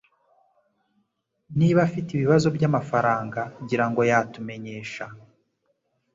[1.59, 5.05] Niba afite ibibazo byamafaranga, ngira ngo yatumenyesha.